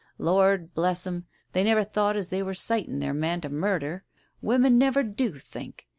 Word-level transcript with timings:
Lord 0.17 0.73
bless 0.73 1.03
them, 1.03 1.27
they 1.53 1.63
never 1.63 1.83
thought 1.83 2.15
as 2.17 2.29
they 2.29 2.41
were 2.41 2.55
'citing 2.55 2.97
their 2.97 3.13
man 3.13 3.39
to 3.41 3.49
murder. 3.49 4.03
Women 4.41 4.79
never 4.79 5.03
do 5.03 5.37
think. 5.37 5.85